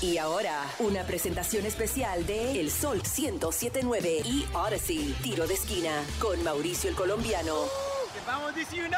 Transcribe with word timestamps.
Y 0.00 0.16
ahora, 0.18 0.62
una 0.78 1.02
presentación 1.02 1.66
especial 1.66 2.24
de 2.24 2.60
El 2.60 2.70
Sol 2.70 2.98
1079 2.98 4.22
y 4.24 4.46
Odyssey, 4.54 5.12
tiro 5.24 5.44
de 5.48 5.54
esquina, 5.54 5.90
con 6.20 6.40
Mauricio 6.44 6.88
el 6.88 6.94
Colombiano. 6.94 7.64
¡Vamos 8.24 8.54
DC 8.54 8.76
United! 8.76 8.96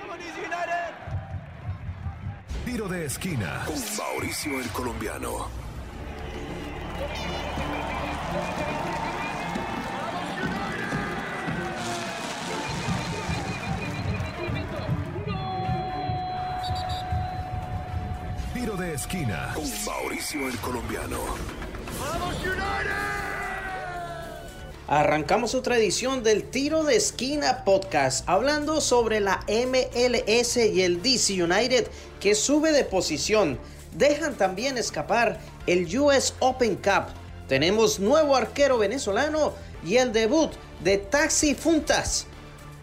¡Vamos 0.00 0.18
DC 0.18 0.38
United! 0.38 0.94
Tiro 2.64 2.88
de 2.88 3.06
esquina 3.06 3.64
con 3.66 3.74
Mauricio 3.96 4.60
el 4.60 4.68
Colombiano. 4.68 5.48
De 18.82 18.94
esquina 18.94 19.52
con 19.54 19.64
Mauricio 19.86 20.48
el 20.48 20.58
Colombiano. 20.58 21.20
¡Vamos 22.00 22.34
United! 22.40 22.90
Arrancamos 24.88 25.54
otra 25.54 25.76
edición 25.76 26.24
del 26.24 26.42
Tiro 26.50 26.82
de 26.82 26.96
Esquina 26.96 27.64
Podcast, 27.64 28.28
hablando 28.28 28.80
sobre 28.80 29.20
la 29.20 29.44
MLS 29.46 30.56
y 30.56 30.82
el 30.82 31.00
DC 31.00 31.44
United 31.44 31.86
que 32.18 32.34
sube 32.34 32.72
de 32.72 32.84
posición. 32.84 33.58
Dejan 33.96 34.34
también 34.36 34.76
escapar 34.76 35.38
el 35.68 35.86
US 35.98 36.34
Open 36.40 36.74
Cup. 36.74 37.06
Tenemos 37.46 38.00
nuevo 38.00 38.34
arquero 38.34 38.78
venezolano 38.78 39.52
y 39.84 39.98
el 39.98 40.12
debut 40.12 40.50
de 40.82 40.98
Taxi 40.98 41.54
Funtas. 41.54 42.26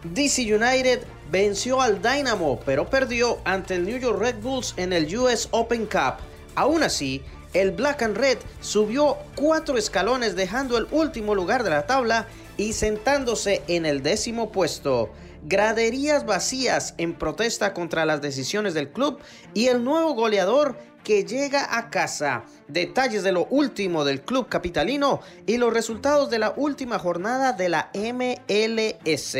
DC 0.04 0.42
United 0.54 1.02
venció 1.30 1.80
al 1.80 2.02
Dynamo, 2.02 2.60
pero 2.64 2.88
perdió 2.88 3.38
ante 3.44 3.76
el 3.76 3.84
New 3.84 3.98
York 3.98 4.18
Red 4.18 4.36
Bulls 4.40 4.74
en 4.76 4.92
el 4.92 5.16
US 5.16 5.48
Open 5.52 5.86
Cup. 5.86 6.14
Aún 6.54 6.82
así, 6.82 7.22
el 7.52 7.70
Black 7.72 8.02
and 8.02 8.16
Red 8.16 8.38
subió 8.60 9.16
cuatro 9.34 9.76
escalones 9.76 10.36
dejando 10.36 10.78
el 10.78 10.86
último 10.90 11.34
lugar 11.34 11.62
de 11.62 11.70
la 11.70 11.86
tabla 11.86 12.26
y 12.56 12.72
sentándose 12.72 13.62
en 13.68 13.86
el 13.86 14.02
décimo 14.02 14.52
puesto. 14.52 15.10
Graderías 15.42 16.26
vacías 16.26 16.94
en 16.98 17.14
protesta 17.14 17.72
contra 17.72 18.04
las 18.04 18.20
decisiones 18.20 18.74
del 18.74 18.90
club 18.90 19.18
y 19.54 19.68
el 19.68 19.82
nuevo 19.82 20.12
goleador 20.14 20.76
que 21.04 21.24
llega 21.24 21.76
a 21.76 21.90
casa. 21.90 22.44
Detalles 22.68 23.22
de 23.22 23.32
lo 23.32 23.46
último 23.46 24.04
del 24.04 24.22
club 24.22 24.48
capitalino 24.48 25.20
y 25.46 25.56
los 25.56 25.72
resultados 25.72 26.30
de 26.30 26.38
la 26.38 26.52
última 26.56 26.98
jornada 26.98 27.52
de 27.52 27.68
la 27.68 27.90
MLS. 27.94 29.36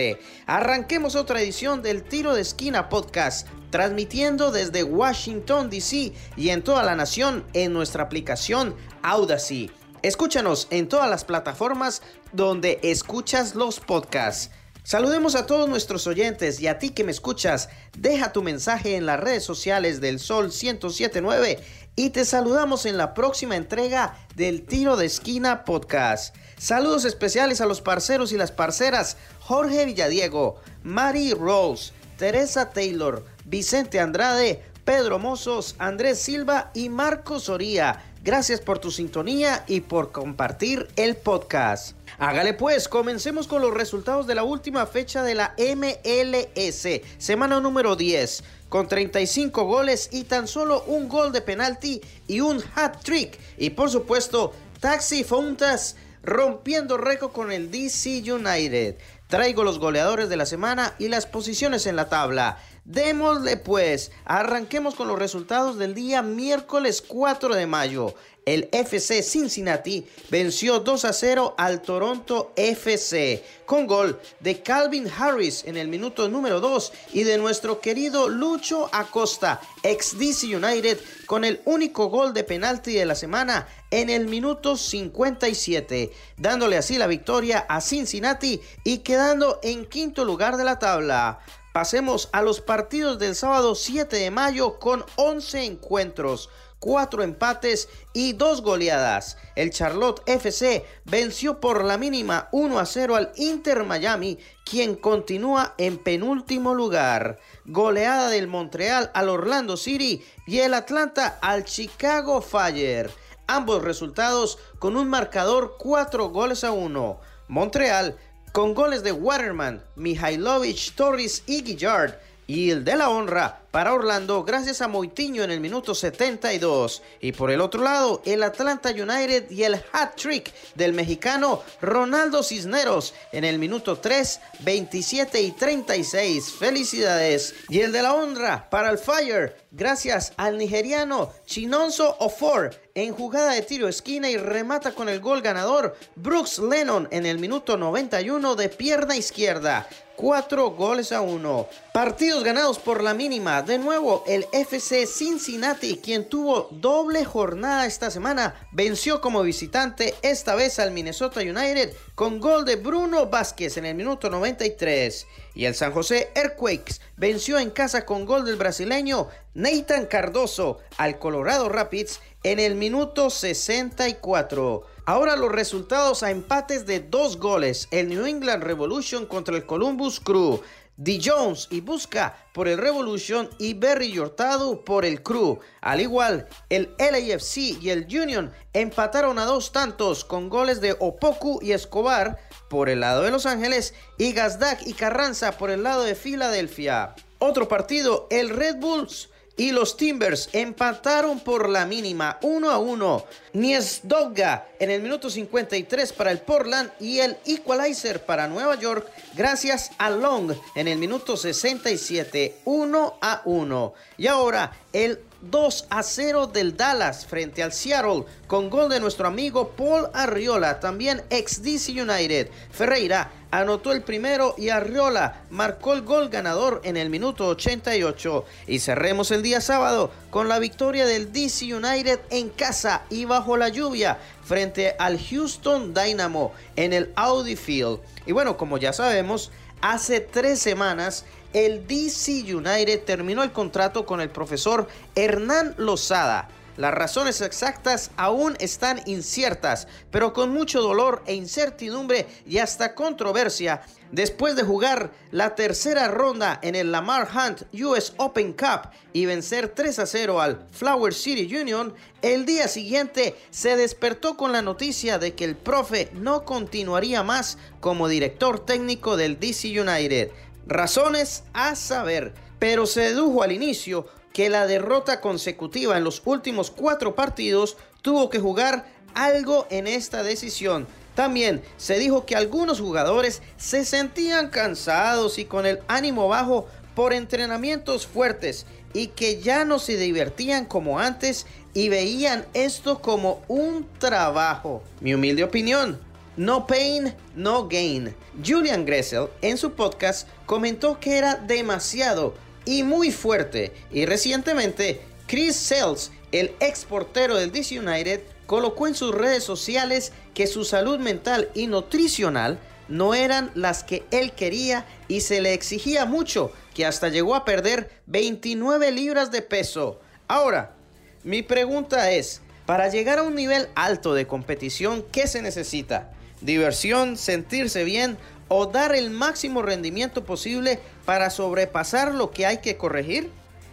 Arranquemos 0.47 1.14
otra 1.17 1.41
edición 1.41 1.83
del 1.83 2.02
Tiro 2.02 2.34
de 2.34 2.42
Esquina 2.42 2.89
Podcast, 2.89 3.47
transmitiendo 3.70 4.50
desde 4.50 4.83
Washington, 4.83 5.70
D.C. 5.70 6.12
y 6.36 6.48
en 6.50 6.62
toda 6.62 6.83
la 6.83 6.97
nación 6.97 7.44
en 7.52 7.72
nuestra 7.72 8.05
aplicación 8.05 8.74
Audacy. 9.02 9.70
Escúchanos 10.02 10.67
en 10.70 10.89
todas 10.89 11.11
las 11.11 11.24
plataformas 11.24 12.00
donde 12.33 12.80
escuchas 12.83 13.55
los 13.55 13.80
podcasts. 13.80 14.50
Saludemos 14.83 15.34
a 15.34 15.47
todos 15.47 15.69
nuestros 15.69 16.06
oyentes 16.06 16.61
y 16.61 16.67
a 16.67 16.78
ti 16.78 16.91
que 16.91 17.05
me 17.05 17.11
escuchas. 17.11 17.69
Deja 17.97 18.33
tu 18.33 18.42
mensaje 18.42 18.97
en 18.97 19.06
las 19.06 19.20
redes 19.20 19.45
sociales 19.45 20.00
del 20.00 20.19
Sol 20.19 20.47
1079 20.47 21.59
y 21.97 22.11
te 22.11 22.25
saludamos 22.25 22.86
en 22.86 22.97
la 22.97 23.12
próxima 23.12 23.56
entrega 23.56 24.17
del 24.34 24.62
Tiro 24.62 24.97
de 24.97 25.06
Esquina 25.06 25.64
Podcast. 25.64 26.34
Saludos 26.58 27.05
especiales 27.05 27.61
a 27.61 27.67
los 27.67 27.81
parceros 27.81 28.33
y 28.33 28.36
las 28.36 28.53
parceras 28.53 29.17
Jorge 29.41 29.84
Villadiego, 29.84 30.56
Mari 30.83 31.34
Rose, 31.34 31.92
Teresa 32.17 32.70
Taylor, 32.70 33.25
Vicente 33.45 34.01
Andrade, 34.01 34.62
Pedro 34.84 35.19
Mozos, 35.19 35.75
Andrés 35.78 36.19
Silva 36.19 36.70
y 36.75 36.89
Marco 36.89 37.39
Soría. 37.39 38.03
Gracias 38.23 38.61
por 38.61 38.79
tu 38.79 38.91
sintonía 38.91 39.65
y 39.67 39.81
por 39.81 40.13
compartir 40.13 40.89
el 40.97 41.17
podcast. 41.17 41.97
Hágale 42.19 42.53
pues, 42.53 42.87
comencemos 42.87 43.47
con 43.47 43.63
los 43.63 43.73
resultados 43.73 44.27
de 44.27 44.35
la 44.35 44.43
última 44.43 44.85
fecha 44.85 45.23
de 45.23 45.35
la 45.35 45.55
MLS, 45.57 47.01
semana 47.17 47.61
número 47.61 47.97
10, 47.97 48.45
con 48.69 48.89
35 48.89 49.64
goles 49.64 50.11
y 50.13 50.25
tan 50.25 50.47
solo 50.48 50.85
un 50.86 51.09
gol 51.09 51.33
de 51.33 51.41
penalti 51.41 52.03
y 52.27 52.41
un 52.41 52.63
hat 52.75 53.03
trick. 53.03 53.39
Y 53.57 53.70
por 53.70 53.89
supuesto, 53.89 54.53
Taxi 54.80 55.25
Fontas 55.25 55.97
rompiendo 56.23 56.98
récord 56.98 57.33
con 57.33 57.51
el 57.51 57.70
DC 57.70 58.23
United. 58.30 58.97
Traigo 59.29 59.64
los 59.64 59.79
goleadores 59.79 60.29
de 60.29 60.36
la 60.36 60.45
semana 60.45 60.95
y 60.98 61.09
las 61.09 61.25
posiciones 61.25 61.86
en 61.86 61.97
la 61.97 62.11
tabla. 62.11 62.59
Démosle 62.85 63.57
pues, 63.57 64.11
arranquemos 64.24 64.95
con 64.95 65.08
los 65.08 65.18
resultados 65.18 65.79
del 65.79 65.95
día 65.95 66.23
miércoles 66.23 67.02
4 67.07 67.55
de 67.55 67.67
mayo. 67.67 68.14
El 68.46 68.68
FC 68.73 69.23
Cincinnati 69.23 70.07
venció 70.30 70.80
2 70.80 71.05
a 71.05 71.13
0 71.13 71.55
al 71.58 71.83
Toronto 71.83 72.52
FC 72.57 73.45
con 73.67 73.86
gol 73.86 74.18
de 74.41 74.63
Calvin 74.63 75.08
Harris 75.08 75.63
en 75.67 75.77
el 75.77 75.89
minuto 75.89 76.29
número 76.29 76.58
2 76.58 76.92
y 77.13 77.23
de 77.24 77.36
nuestro 77.36 77.80
querido 77.80 78.29
Lucho 78.29 78.89
Acosta, 78.92 79.61
ex 79.83 80.18
DC 80.18 80.57
United, 80.57 80.98
con 81.27 81.45
el 81.45 81.61
único 81.67 82.08
gol 82.08 82.33
de 82.33 82.42
penalti 82.42 82.95
de 82.95 83.05
la 83.05 83.14
semana 83.14 83.68
en 83.91 84.08
el 84.08 84.27
minuto 84.27 84.77
57, 84.77 86.11
dándole 86.36 86.79
así 86.79 86.97
la 86.97 87.07
victoria 87.07 87.67
a 87.68 87.80
Cincinnati 87.80 88.61
y 88.85 88.98
quedando 88.98 89.61
en 89.62 89.85
quinto 89.85 90.24
lugar 90.24 90.57
de 90.57 90.64
la 90.64 90.79
tabla. 90.79 91.41
Pasemos 91.73 92.29
a 92.33 92.42
los 92.42 92.61
partidos 92.61 93.20
del 93.20 93.36
sábado 93.36 93.77
7 93.77 94.17
de 94.17 94.33
mayo 94.33 94.81
con 94.81 95.05
11 95.14 95.64
encuentros, 95.67 96.51
4 96.81 97.23
empates 97.23 97.89
y 98.13 98.33
2 98.33 98.63
goleadas. 98.63 99.36
El 99.55 99.70
Charlotte 99.70 100.20
FC 100.27 100.85
venció 101.05 101.61
por 101.61 101.85
la 101.85 101.97
mínima 101.97 102.48
1 102.51 102.77
a 102.77 102.86
0 102.86 103.14
al 103.14 103.30
Inter 103.36 103.85
Miami, 103.85 104.36
quien 104.64 104.97
continúa 104.97 105.75
en 105.79 105.98
penúltimo 105.98 106.75
lugar. 106.75 107.39
Goleada 107.67 108.30
del 108.30 108.48
Montreal 108.48 109.13
al 109.14 109.29
Orlando 109.29 109.77
City 109.77 110.25
y 110.48 110.59
el 110.59 110.75
Atlanta 110.75 111.39
al 111.41 111.64
Chicago 111.64 112.42
Fire. 112.42 113.13
Ambos 113.47 113.83
resultados 113.83 114.59
con 114.80 114.97
un 114.97 115.09
marcador 115.09 115.77
4 115.79 116.30
goles 116.30 116.64
a 116.64 116.73
1. 116.73 117.20
Montreal 117.47 118.17
con 118.52 118.74
goles 118.74 119.02
de 119.02 119.12
Waterman, 119.12 119.83
Mihailovic, 119.96 120.94
Torres 120.94 121.42
y 121.46 121.62
Guillard. 121.62 122.14
Y 122.46 122.70
el 122.70 122.84
de 122.84 122.96
la 122.96 123.08
honra 123.08 123.61
para 123.70 123.95
Orlando 123.95 124.42
gracias 124.45 124.81
a 124.81 124.89
Moitiño 124.89 125.42
en 125.42 125.51
el 125.51 125.61
minuto 125.61 125.95
72. 125.95 127.03
Y 127.20 127.33
por 127.33 127.51
el 127.51 127.61
otro 127.61 127.83
lado, 127.83 128.23
el 128.25 128.43
Atlanta 128.43 128.91
United 128.91 129.50
y 129.50 129.62
el 129.62 129.75
hat 129.93 130.17
trick 130.17 130.53
del 130.75 130.93
mexicano 130.93 131.62
Ronaldo 131.81 132.43
Cisneros 132.43 133.14
en 133.32 133.44
el 133.44 133.59
minuto 133.59 133.99
3, 133.99 134.41
27 134.61 135.41
y 135.41 135.53
36. 135.53 136.53
Felicidades. 136.59 137.55
Y 137.69 137.81
el 137.81 137.93
de 137.93 138.03
la 138.03 138.14
honra 138.14 138.69
para 138.70 138.91
el 138.91 138.99
Fire 138.99 139.56
gracias 139.70 140.32
al 140.37 140.59
nigeriano 140.59 141.32
Chinonso 141.47 142.17
Ofor 142.19 142.70
en 142.94 143.14
jugada 143.14 143.53
de 143.53 143.62
tiro 143.62 143.88
esquina 143.88 144.29
y 144.29 144.37
remata 144.37 144.93
con 144.93 145.09
el 145.09 145.20
gol 145.20 145.43
ganador 145.43 145.97
Brooks 146.17 146.59
Lennon 146.59 147.09
en 147.12 147.25
el 147.25 147.38
minuto 147.38 147.76
91 147.76 148.56
de 148.56 148.69
pierna 148.69 149.17
izquierda. 149.17 149.87
4 150.17 150.70
goles 150.73 151.12
a 151.12 151.23
1. 151.23 151.69
Partidos 151.94 152.44
ganados 152.44 152.79
por 152.79 153.03
la 153.03 153.14
mínima. 153.14 153.60
De 153.67 153.79
nuevo, 153.79 154.25
el 154.26 154.47
FC 154.53 155.06
Cincinnati, 155.06 155.99
quien 155.99 156.29
tuvo 156.29 156.69
doble 156.71 157.25
jornada 157.25 157.85
esta 157.85 158.11
semana, 158.11 158.55
venció 158.73 159.21
como 159.21 159.43
visitante 159.43 160.15
esta 160.23 160.55
vez 160.55 160.79
al 160.79 160.93
Minnesota 160.93 161.41
United 161.41 161.93
con 162.15 162.41
gol 162.41 162.65
de 162.65 162.76
Bruno 162.76 163.26
Vázquez 163.26 163.76
en 163.76 163.85
el 163.85 163.94
minuto 163.94 164.31
93. 164.31 165.26
Y 165.55 165.65
el 165.67 165.75
San 165.75 165.93
José 165.93 166.31
Earthquakes 166.35 167.00
venció 167.17 167.59
en 167.59 167.71
casa 167.71 168.06
con 168.06 168.25
gol 168.25 168.44
del 168.44 168.56
brasileño 168.56 169.29
Nathan 169.55 170.06
Cardoso 170.06 170.79
al 170.97 171.19
Colorado 171.19 171.69
Rapids 171.69 172.21
en 172.43 172.61
el 172.61 172.77
minuto 172.77 173.31
64. 173.31 174.87
Ahora 175.06 175.35
los 175.35 175.51
resultados 175.51 176.23
a 176.23 176.31
empates 176.31 176.87
de 176.87 177.01
dos 177.01 177.39
goles. 177.39 177.89
El 177.91 178.09
New 178.09 178.27
England 178.27 178.63
Revolution 178.63 179.27
contra 179.27 179.56
el 179.56 179.67
Columbus 179.67 180.21
Crew. 180.21 180.61
D. 180.97 181.19
Jones 181.25 181.69
y 181.71 181.81
Busca 181.81 182.37
por 182.53 182.69
el 182.69 182.77
Revolution 182.77 183.49
y 183.59 183.75
Berry 183.75 184.19
Hurtado 184.19 184.85
por 184.85 185.05
el 185.05 185.23
Crew. 185.23 185.59
Al 185.81 186.01
igual, 186.01 186.47
el 186.69 186.95
LAFC 186.99 187.81
y 187.81 187.91
el 187.91 188.07
Union 188.11 188.53
empataron 188.75 189.39
a 189.39 189.47
dos 189.47 189.73
tantos 189.73 190.25
con 190.25 190.51
goles 190.51 190.81
de 190.81 190.97
Opoku 190.99 191.59
y 191.63 191.73
Escobar 191.73 192.39
por 192.69 192.89
el 192.91 193.01
lado 193.01 193.23
de 193.23 193.31
Los 193.31 193.47
Ángeles 193.47 193.95
y 194.19 194.33
Gazdak 194.33 194.87
y 194.87 194.93
Carranza 194.93 195.53
por 195.53 195.71
el 195.71 195.83
lado 195.83 196.03
de 196.03 196.15
Filadelfia. 196.15 197.15
Otro 197.39 197.69
partido, 197.69 198.27
el 198.31 198.51
Red 198.51 198.77
Bulls 198.77 199.30
y 199.56 199.73
los 199.73 199.97
Timbers 199.97 200.49
empataron 200.52 201.41
por 201.41 201.69
la 201.69 201.85
mínima 201.87 202.38
1 202.43 202.70
a 202.70 202.79
1. 202.79 203.25
Niesdogga 203.52 204.69
en 204.79 204.91
el 204.91 205.02
minuto 205.02 205.29
53 205.29 206.12
para 206.12 206.31
el 206.31 206.38
Portland 206.38 206.91
y 206.99 207.19
el 207.19 207.37
equalizer 207.44 208.25
para 208.25 208.49
Nueva 208.49 208.76
York 208.76 209.06
gracias 209.35 209.91
a 209.99 210.11
Long 210.11 210.52
en 210.75 210.88
el 210.88 210.99
minuto 210.99 211.37
67 211.37 212.56
1 212.64 213.19
a 213.20 213.43
1. 213.44 213.94
Y 214.19 214.26
ahora 214.26 214.73
el 214.93 215.20
2 215.43 215.87
a 215.89 216.03
0 216.03 216.49
del 216.49 216.77
Dallas 216.77 217.27
frente 217.27 217.63
al 217.63 217.73
Seattle 217.73 218.25
con 218.47 218.69
gol 218.69 218.91
de 218.91 219.01
nuestro 219.01 219.27
amigo 219.27 219.71
Paul 219.71 220.09
Arriola, 220.13 220.81
también 220.81 221.23
ex 221.31 221.63
DC 221.63 221.93
United. 221.93 222.49
Ferreira 222.71 223.31
anotó 223.51 223.93
el 223.93 224.03
primero 224.03 224.55
y 224.59 224.69
Arriola 224.69 225.43
marcó 225.51 225.95
el 225.95 226.03
gol 226.03 226.29
ganador 226.29 226.81
en 226.85 226.97
el 226.97 227.11
minuto 227.11 227.49
88. 227.49 228.45
Y 228.67 228.81
cerremos 228.81 229.31
el 229.31 229.43
día 229.43 229.61
sábado 229.61 230.11
con 230.31 230.49
la 230.49 230.59
victoria 230.59 231.07
del 231.07 231.33
DC 231.33 231.75
United 231.75 232.21
en 232.31 232.51
casa 232.51 233.03
y 233.11 233.25
bajo 233.25 233.57
la 233.57 233.69
lluvia 233.69 234.19
frente 234.45 234.95
al 234.99 235.19
Houston 235.19 235.95
Dynamo 235.95 236.53
en 236.77 236.93
el 236.93 237.13
Audi 237.17 237.57
Field. 237.57 238.01
Y 238.27 238.33
bueno, 238.33 238.57
como 238.57 238.79
ya 238.79 238.93
sabemos, 238.93 239.51
hace 239.81 240.21
tres 240.21 240.61
semanas 240.61 241.25
el 241.52 241.87
DC 241.87 242.55
United 242.55 243.05
terminó 243.05 243.43
el 243.43 243.52
contrato 243.52 244.06
con 244.06 244.20
el 244.20 244.31
profesor 244.31 244.88
Hernán 245.14 245.75
Lozada. 245.79 246.49
Las 246.76 246.94
razones 246.94 247.43
exactas 247.43 248.11
aún 248.17 248.56
están 248.58 249.02
inciertas, 249.05 249.87
pero 250.11 250.32
con 250.32 250.50
mucho 250.50 250.81
dolor 250.81 251.23
e 251.26 251.35
incertidumbre 251.35 252.26
y 252.47 252.56
hasta 252.56 252.94
controversia, 252.94 253.82
después 254.12 254.56
de 254.56 254.62
jugar 254.62 255.11
la 255.31 255.55
tercera 255.55 256.08
ronda 256.08 256.58
en 256.62 256.75
el 256.76 256.91
Lamar 256.91 257.29
Hunt 257.35 257.62
US 257.82 258.14
Open 258.17 258.55
Cup 258.55 258.88
y 259.12 259.26
vencer 259.26 259.69
3 259.69 259.99
a 259.99 260.06
0 260.06 260.41
al 260.41 260.67
Flower 260.70 261.12
City 261.12 261.55
Union, 261.55 261.93
el 262.23 262.46
día 262.46 262.67
siguiente 262.67 263.37
se 263.50 263.76
despertó 263.76 264.38
con 264.38 264.53
la 264.53 264.62
noticia 264.62 265.19
de 265.19 265.35
que 265.35 265.44
el 265.44 265.56
profe 265.56 266.08
no 266.14 266.44
continuaría 266.44 267.23
más 267.23 267.58
como 267.81 268.08
director 268.08 268.64
técnico 268.64 269.19
del 269.19 269.38
DC 269.38 269.69
United. 269.79 270.31
Razones 270.67 271.45
a 271.53 271.75
saber, 271.75 272.35
pero 272.59 272.87
se 272.87 273.01
dedujo 273.01 273.43
al 273.43 273.53
inicio 273.53 274.07
que 274.33 274.49
la 274.49 274.67
derrota 274.67 275.21
consecutiva 275.21 275.97
en 275.97 276.05
los 276.05 276.23
últimos 276.25 276.71
cuatro 276.71 277.15
partidos 277.15 277.77
tuvo 278.03 278.31
que 278.31 278.39
jugar 278.39 278.87
algo 279.15 279.67
en 279.71 279.87
esta 279.87 280.23
decisión. 280.23 280.87
También 281.15 281.62
se 281.77 281.99
dijo 281.99 282.25
que 282.25 282.37
algunos 282.37 282.81
jugadores 282.81 283.43
se 283.57 283.85
sentían 283.85 284.49
cansados 284.49 285.39
y 285.39 285.45
con 285.45 285.67
el 285.67 285.81
ánimo 285.89 286.29
bajo 286.29 286.69
por 286.95 287.13
entrenamientos 287.13 288.06
fuertes 288.06 288.67
y 288.93 289.09
que 289.09 289.41
ya 289.41 289.65
no 289.65 289.79
se 289.79 289.97
divertían 289.97 290.65
como 290.65 290.99
antes 290.99 291.47
y 291.75 291.89
veían 291.89 292.47
esto 292.55 293.01
como 293.01 293.43
un 293.49 293.87
trabajo. 293.99 294.83
Mi 295.01 295.15
humilde 295.15 295.45
opinión, 295.45 296.01
no 296.37 296.67
pain, 296.67 297.15
no 297.35 297.69
gain. 297.69 298.15
Julian 298.44 298.85
Gressel 298.85 299.29
en 299.43 299.59
su 299.59 299.73
podcast 299.73 300.29
comentó 300.47 300.99
que 301.00 301.19
era 301.19 301.35
demasiado 301.35 302.35
y 302.65 302.82
muy 302.82 303.11
fuerte. 303.11 303.73
Y 303.91 304.06
recientemente, 304.06 305.00
Chris 305.27 305.56
Sells, 305.56 306.12
el 306.32 306.53
ex 306.61 306.85
portero 306.85 307.37
del 307.37 307.53
DC 307.53 307.79
United, 307.79 308.23
colocó 308.47 308.87
en 308.87 308.94
sus 308.94 309.15
redes 309.15 309.44
sociales 309.44 310.12
que 310.35 310.47
su 310.47 310.65
salud 310.65 310.99
mental 310.99 311.50
y 311.55 311.67
nutricional 311.67 312.59
no 312.88 313.15
eran 313.15 313.50
las 313.55 313.85
que 313.85 314.05
él 314.11 314.32
quería 314.32 314.87
y 315.06 315.21
se 315.21 315.41
le 315.41 315.55
exigía 315.55 316.05
mucho, 316.05 316.53
que 316.75 316.85
hasta 316.85 317.09
llegó 317.09 317.35
a 317.35 317.44
perder 317.44 317.91
29 318.06 318.91
libras 318.91 319.31
de 319.31 319.43
peso. 319.43 320.00
Ahora, 320.27 320.75
mi 321.23 321.43
pregunta 321.43 322.11
es, 322.11 322.43
para 322.67 322.88
llegar 322.88 323.19
a 323.19 323.23
un 323.23 323.35
nivel 323.35 323.69
alto 323.75 324.15
de 324.15 324.27
competición, 324.27 325.05
¿qué 325.12 325.27
se 325.27 325.43
necesita? 325.43 326.12
Diversión, 326.41 327.17
sentirse 327.17 327.85
bien 327.85 328.19
o 328.49 328.67
dar 328.67 328.95
el 328.95 329.11
máximo 329.11 329.63
rendimiento 329.63 330.25
posible 330.25 330.81
para 331.05 331.31
sobrepasar 331.31 332.15
lo 332.15 332.31
que 332.31 332.47
hay 332.47 332.59
que 332.59 332.77
corregir? 332.77 333.31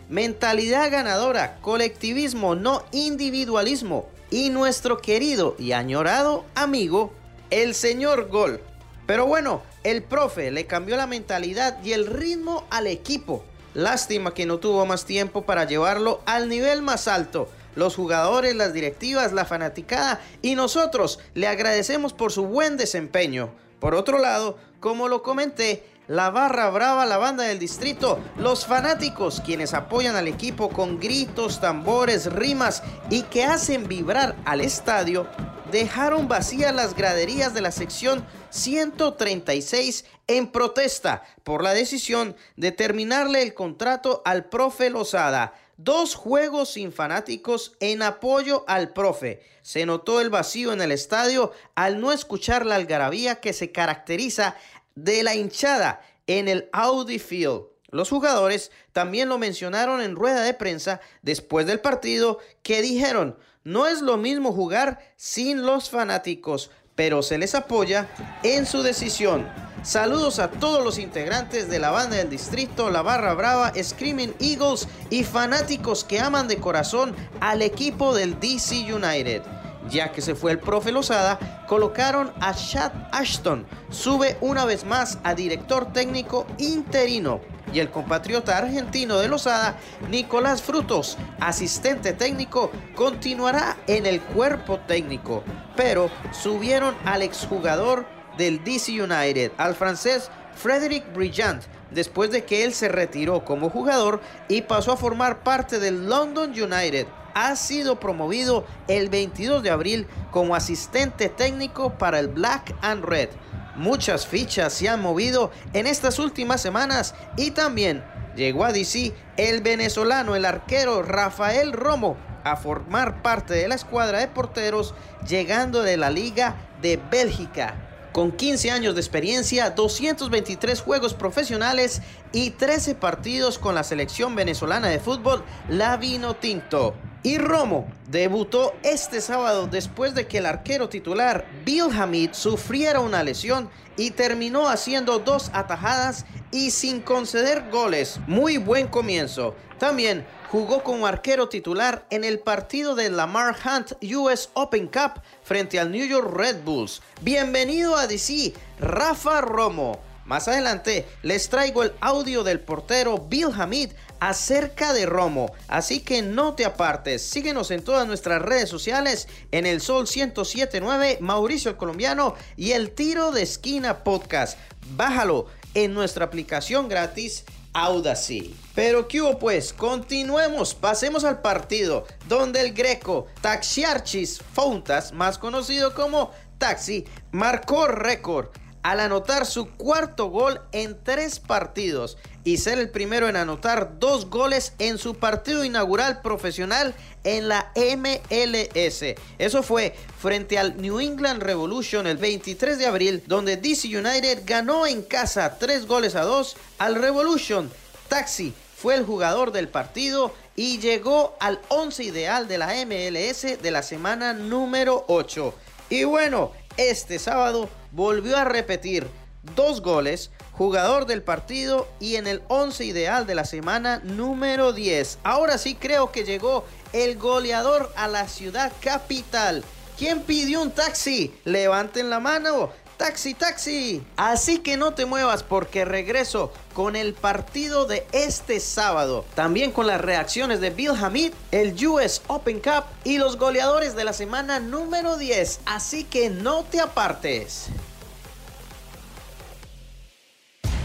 Mentalidad 0.10 0.92
ganadora, 0.92 1.58
colectivismo, 1.62 2.56
no 2.56 2.84
individualismo. 2.92 4.08
Y 4.30 4.50
nuestro 4.50 5.00
querido 5.00 5.56
y 5.58 5.72
añorado 5.72 6.46
amigo, 6.54 7.14
el 7.50 7.74
señor 7.74 8.28
Gol. 8.28 8.62
Pero 9.06 9.26
bueno, 9.26 9.62
el 9.84 10.04
profe 10.04 10.52
le 10.52 10.66
cambió 10.66 10.98
la 10.98 11.08
mentalidad 11.08 11.82
y 11.84 11.94
el 11.94 12.08
ritmo 12.08 12.66
al 12.70 12.88
equipo. 12.88 13.44
Lástima 13.74 14.34
que 14.34 14.46
no 14.46 14.58
tuvo 14.58 14.86
más 14.86 15.06
tiempo 15.06 15.44
para 15.44 15.66
llevarlo 15.66 16.22
al 16.26 16.50
nivel 16.50 16.82
más 16.82 17.08
alto 17.08 17.50
los 17.78 17.96
jugadores, 17.96 18.56
las 18.56 18.74
directivas, 18.74 19.34
la 19.34 19.46
fanaticada 19.46 20.20
y 20.42 20.56
nosotros 20.56 21.20
le 21.36 21.48
agradecemos 21.48 22.12
por 22.12 22.32
su 22.32 22.46
buen 22.46 22.76
desempeño. 22.76 23.52
Por 23.80 23.94
otro 23.94 24.18
lado, 24.18 24.58
como 24.80 25.08
lo 25.08 25.22
comenté, 25.22 25.86
la 26.08 26.32
barra 26.32 26.72
brava, 26.72 27.06
la 27.06 27.18
banda 27.18 27.44
del 27.44 27.60
distrito, 27.60 28.20
los 28.38 28.66
fanáticos 28.66 29.42
quienes 29.46 29.76
apoyan 29.76 30.16
al 30.16 30.28
equipo 30.28 30.70
con 30.70 31.00
gritos, 31.00 31.62
tambores, 31.62 32.34
rimas 32.34 32.82
y 33.12 33.22
que 33.24 33.44
hacen 33.44 33.88
vibrar 33.88 34.36
al 34.46 34.62
estadio, 34.62 35.28
dejaron 35.72 36.28
vacías 36.28 36.74
las 36.74 36.96
graderías 36.96 37.54
de 37.54 37.62
la 37.62 37.72
sección 37.72 38.26
136 38.50 40.06
en 40.26 40.48
protesta 40.48 41.24
por 41.44 41.62
la 41.62 41.76
decisión 41.76 42.36
de 42.56 42.72
terminarle 42.72 43.44
el 43.44 43.54
contrato 43.54 44.24
al 44.26 44.46
profe 44.46 44.90
Lozada 44.90 45.54
Dos 45.78 46.16
juegos 46.16 46.74
sin 46.74 46.92
fanáticos 46.92 47.78
en 47.80 48.02
apoyo 48.02 48.66
al 48.68 48.94
profe. 48.94 49.42
Se 49.62 49.86
notó 49.86 50.22
el 50.22 50.32
vacío 50.32 50.74
en 50.74 50.82
el 50.82 50.92
estadio 50.92 51.52
al 51.76 52.02
no 52.02 52.12
escuchar 52.12 52.66
la 52.66 52.76
algarabía 52.76 53.40
que 53.40 53.54
se 53.54 53.72
caracteriza 53.72 54.56
de 54.96 55.22
la 55.22 55.36
hinchada 55.36 56.02
en 56.26 56.48
el 56.48 56.68
Audi 56.74 57.20
Field. 57.20 57.66
Los 57.90 58.10
jugadores 58.10 58.72
también 58.92 59.30
lo 59.30 59.38
mencionaron 59.38 60.02
en 60.02 60.16
rueda 60.16 60.42
de 60.42 60.56
prensa 60.56 61.00
después 61.22 61.68
del 61.68 61.80
partido 61.80 62.40
que 62.64 62.82
dijeron, 62.82 63.38
no 63.64 63.86
es 63.86 64.02
lo 64.02 64.18
mismo 64.18 64.52
jugar 64.54 65.00
sin 65.16 65.62
los 65.62 65.92
fanáticos, 65.92 66.72
pero 66.96 67.22
se 67.22 67.38
les 67.38 67.54
apoya 67.54 68.10
en 68.42 68.66
su 68.66 68.82
decisión. 68.82 69.48
Saludos 69.84 70.40
a 70.40 70.50
todos 70.50 70.84
los 70.84 70.98
integrantes 70.98 71.70
de 71.70 71.80
la 71.80 71.92
banda 71.92 72.18
del 72.18 72.30
distrito, 72.30 72.90
la 72.90 73.02
Barra 73.02 73.34
Brava, 73.36 73.72
Screaming 73.82 74.36
Eagles 74.40 74.88
y 75.10 75.24
fanáticos 75.24 76.04
que 76.04 76.20
aman 76.20 76.48
de 76.48 76.58
corazón 76.58 77.16
al 77.40 77.62
equipo 77.62 78.14
del 78.14 78.40
DC 78.40 78.94
United. 78.94 79.44
Ya 79.90 80.12
que 80.12 80.22
se 80.22 80.36
fue 80.36 80.52
el 80.52 80.60
profe 80.60 80.92
Lozada, 80.92 81.66
colocaron 81.68 82.34
a 82.42 82.54
Chad 82.54 82.92
Ashton. 83.12 83.66
Sube 83.90 84.38
una 84.42 84.66
vez 84.66 84.84
más 84.84 85.20
a 85.24 85.34
director 85.34 85.94
técnico 85.94 86.46
interino. 86.58 87.40
Y 87.72 87.80
el 87.80 87.90
compatriota 87.90 88.58
argentino 88.58 89.18
de 89.20 89.28
Lozada, 89.28 89.78
Nicolás 90.10 90.62
Frutos, 90.62 91.18
asistente 91.40 92.14
técnico, 92.14 92.72
continuará 92.96 93.78
en 93.88 94.06
el 94.06 94.22
cuerpo 94.22 94.80
técnico. 94.88 95.44
Pero 95.76 96.10
subieron 96.32 96.96
al 97.06 97.22
exjugador 97.22 98.17
del 98.38 98.64
DC 98.64 99.02
United 99.02 99.52
al 99.58 99.76
francés 99.76 100.30
Frederic 100.56 101.14
Brillant 101.14 101.64
después 101.92 102.32
de 102.32 102.44
que 102.44 102.64
él 102.64 102.74
se 102.74 102.90
retiró 102.90 103.46
como 103.46 103.70
jugador 103.70 104.22
y 104.48 104.62
pasó 104.62 104.92
a 104.92 104.98
formar 104.98 105.44
parte 105.44 105.80
del 105.80 106.08
London 106.08 106.52
United. 106.52 107.08
Ha 107.34 107.56
sido 107.56 108.00
promovido 108.00 108.66
el 108.88 109.10
22 109.10 109.62
de 109.62 109.70
abril 109.70 110.08
como 110.32 110.56
asistente 110.56 111.30
técnico 111.30 111.98
para 111.98 112.20
el 112.20 112.28
Black 112.28 112.76
and 112.82 113.06
Red. 113.06 113.30
Muchas 113.76 114.26
fichas 114.26 114.74
se 114.74 114.90
han 114.90 115.02
movido 115.02 115.52
en 115.74 115.86
estas 115.86 116.18
últimas 116.18 116.62
semanas 116.62 117.14
y 117.36 117.52
también 117.52 118.04
llegó 118.36 118.66
a 118.66 118.72
DC 118.72 119.14
el 119.38 119.62
venezolano, 119.62 120.36
el 120.36 120.46
arquero 120.46 121.04
Rafael 121.04 121.74
Romo, 121.74 122.18
a 122.44 122.56
formar 122.56 123.22
parte 123.22 123.54
de 123.54 123.68
la 123.68 123.76
escuadra 123.76 124.20
de 124.20 124.28
porteros 124.28 124.96
llegando 125.28 125.84
de 125.84 125.98
la 125.98 126.10
Liga 126.10 126.56
de 126.82 127.00
Bélgica 127.12 127.87
con 128.18 128.32
15 128.32 128.72
años 128.72 128.96
de 128.96 129.02
experiencia, 129.02 129.70
223 129.70 130.82
juegos 130.82 131.14
profesionales 131.14 132.02
y 132.32 132.50
13 132.50 132.96
partidos 132.96 133.60
con 133.60 133.76
la 133.76 133.84
selección 133.84 134.34
venezolana 134.34 134.88
de 134.88 135.00
fútbol, 135.00 135.44
la 135.70 135.98
Vino 135.98 136.36
Tinto. 136.36 136.96
Y 137.24 137.38
Romo 137.38 137.88
debutó 138.10 138.74
este 138.84 139.22
sábado 139.22 139.68
después 139.68 140.14
de 140.14 140.28
que 140.28 140.38
el 140.38 140.46
arquero 140.46 140.88
titular 140.88 141.46
Bill 141.66 141.90
Hamid 141.92 142.32
sufriera 142.34 143.00
una 143.00 143.24
lesión 143.24 143.70
y 143.98 144.12
terminó 144.12 144.70
haciendo 144.70 145.20
dos 145.20 145.50
atajadas 145.54 146.26
y 146.52 146.72
sin 146.72 147.02
conceder 147.02 147.70
goles. 147.72 148.20
Muy 148.28 148.58
buen 148.58 148.88
comienzo. 148.88 149.56
También 149.80 150.26
jugó 150.50 150.84
como 150.84 151.08
arquero 151.08 151.50
titular 151.50 152.06
en 152.10 152.24
el 152.24 152.40
partido 152.40 152.96
de 152.96 153.10
Lamar 153.10 153.56
Hunt 153.66 153.94
US 154.16 154.50
Open 154.54 154.88
Cup 154.88 155.22
frente 155.44 155.80
al 155.80 155.92
New 155.92 156.06
York 156.06 156.32
Red 156.34 156.64
Bulls. 156.64 157.02
Bienvenido 157.22 157.96
a 157.96 158.08
DC, 158.08 158.54
Rafa 158.80 159.42
Romo. 159.42 160.00
Más 160.28 160.50
adelante 160.50 161.08
les 161.24 161.48
traigo 161.48 161.84
el 161.84 161.94
audio 162.02 162.44
del 162.44 162.60
portero 162.60 163.18
Bill 163.18 163.50
Hamid 163.58 163.92
acerca 164.20 164.92
de 164.92 165.06
Romo, 165.06 165.54
así 165.70 166.02
que 166.02 166.22
no 166.22 166.54
te 166.54 166.66
apartes. 166.66 167.22
Síguenos 167.22 167.72
en 167.72 167.82
todas 167.82 168.06
nuestras 168.06 168.42
redes 168.42 168.68
sociales, 168.70 169.30
en 169.52 169.66
el 169.66 169.80
Sol 169.80 170.04
1079, 170.04 171.20
Mauricio 171.22 171.72
el 171.72 171.78
Colombiano 171.78 172.36
y 172.58 172.72
el 172.72 172.92
Tiro 172.92 173.32
de 173.32 173.44
Esquina 173.44 174.04
Podcast. 174.04 174.60
Bájalo 174.98 175.46
en 175.74 175.94
nuestra 175.94 176.26
aplicación 176.26 176.90
gratis 176.90 177.46
Audacy. 177.72 178.54
Pero 178.76 179.08
¿qué 179.08 179.22
hubo 179.22 179.40
pues? 179.40 179.72
Continuemos, 179.72 180.74
pasemos 180.74 181.24
al 181.24 181.42
partido 181.42 182.06
donde 182.28 182.60
el 182.60 182.74
greco 182.74 183.28
Taxiarchis 183.40 184.42
Fountas, 184.54 185.14
más 185.14 185.38
conocido 185.38 185.94
como 185.94 186.32
Taxi, 186.58 187.06
marcó 187.32 187.88
récord 187.88 188.50
al 188.84 189.00
anotar 189.00 189.46
su 189.46 189.70
cuarto 189.76 190.30
gol 190.30 190.62
en 190.72 190.98
tres 191.04 191.40
partidos 191.40 192.18
y 192.44 192.58
ser 192.58 192.80
el 192.80 192.90
primero 192.90 193.28
en 193.28 193.36
anotar 193.36 194.00
dos 194.00 194.30
goles 194.30 194.74
en 194.80 194.98
su 194.98 195.16
partido 195.16 195.64
inaugural 195.64 196.22
profesional 196.22 196.96
en 197.24 197.50
la 197.50 197.74
MLS. 197.76 199.16
Eso 199.38 199.64
fue 199.64 199.94
frente 200.18 200.58
al 200.58 200.82
New 200.82 201.00
England 201.00 201.44
Revolution 201.44 202.08
el 202.08 202.18
23 202.18 202.78
de 202.78 202.86
abril, 202.86 203.24
donde 203.28 203.58
DC 203.58 203.88
United 203.88 204.44
ganó 204.46 204.88
en 204.88 205.02
casa 205.02 205.58
tres 205.60 205.86
goles 205.86 206.16
a 206.16 206.22
dos 206.22 206.56
al 206.78 206.96
Revolution. 206.96 207.70
Taxi 208.08 208.54
fue 208.78 208.96
el 208.96 209.06
jugador 209.06 209.52
del 209.52 209.68
partido 209.68 210.34
y 210.56 210.80
llegó 210.80 211.36
al 211.40 211.60
11 211.68 212.04
ideal 212.04 212.48
de 212.48 212.58
la 212.58 212.74
MLS 212.86 213.62
de 213.62 213.72
la 213.72 213.84
semana 213.84 214.34
número 214.34 215.04
8. 215.08 215.54
Y 215.90 216.04
bueno, 216.04 216.52
este 216.78 217.20
sábado 217.20 217.70
volvió 217.92 218.38
a 218.38 218.44
repetir 218.44 219.08
dos 219.56 219.82
goles, 219.82 220.32
jugador 220.52 221.06
del 221.06 221.22
partido 221.22 221.88
y 222.00 222.16
en 222.16 222.28
el 222.28 222.42
11 222.48 222.86
ideal 222.86 223.28
de 223.28 223.36
la 223.36 223.46
semana 223.46 224.02
número 224.04 224.74
10. 224.74 225.20
Ahora 225.24 225.58
sí 225.58 225.76
creo 225.76 226.12
que 226.12 226.24
llegó 226.24 226.66
el 226.94 227.18
goleador 227.18 227.92
a 227.96 228.08
la 228.08 228.28
ciudad 228.28 228.72
capital. 228.82 229.64
¿Quién 229.98 230.22
pidió 230.22 230.62
un 230.62 230.72
taxi? 230.72 231.34
Levanten 231.44 232.10
la 232.10 232.20
mano. 232.20 232.70
Taxi, 232.98 233.36
taxi. 233.36 234.04
Así 234.16 234.58
que 234.58 234.76
no 234.76 234.96
te 234.96 235.06
muevas 235.06 235.44
porque 235.44 235.86
regreso 235.86 236.52
con 236.74 236.96
el 236.96 237.14
partido 237.14 237.86
de 237.86 238.08
este 238.12 238.60
sábado. 238.60 239.24
También 239.36 239.72
con 239.72 239.86
las 239.86 240.02
reacciones 240.02 240.62
de 240.62 240.72
Bill 240.72 240.96
Hamid, 241.00 241.32
el 241.52 241.88
US 241.88 242.24
Open 242.26 242.60
Cup 242.60 242.86
y 243.04 243.20
los 243.20 243.38
goleadores 243.38 243.96
de 243.96 244.04
la 244.04 244.14
semana 244.14 244.60
número 244.60 245.16
10. 245.16 245.60
Así 245.66 246.06
que 246.06 246.32
no 246.32 246.64
te 246.64 246.80
apartes. 246.80 247.70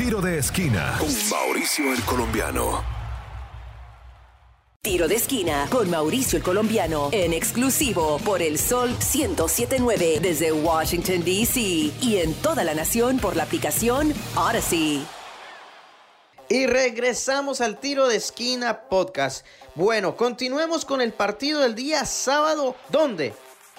Tiro 0.05 0.21
de 0.21 0.39
esquina. 0.39 0.97
Con 0.99 1.15
Mauricio 1.31 1.93
el 1.93 2.03
Colombiano. 2.03 2.83
Tiro 4.83 5.07
de 5.07 5.15
esquina 5.15 5.69
con 5.71 5.89
Mauricio 5.91 6.39
el 6.39 6.43
Colombiano 6.43 7.09
en 7.13 7.33
exclusivo 7.33 8.19
por 8.25 8.43
el 8.43 8.59
Sol 8.59 8.89
1079 8.89 10.19
desde 10.21 10.51
Washington, 10.51 11.23
D.C. 11.23 11.61
y 12.01 12.17
en 12.17 12.35
toda 12.35 12.65
la 12.65 12.75
nación 12.75 13.21
por 13.21 13.37
la 13.37 13.45
aplicación 13.45 14.13
Odyssey. 14.35 15.07
Y 16.49 16.67
regresamos 16.67 17.61
al 17.61 17.79
tiro 17.79 18.09
de 18.09 18.17
esquina 18.17 18.89
podcast. 18.89 19.47
Bueno, 19.77 20.17
continuemos 20.17 20.85
con 20.85 21.01
el 21.01 21.13
partido 21.13 21.61
del 21.61 21.77
día 21.77 22.05
sábado, 22.07 22.75
donde 22.89 23.35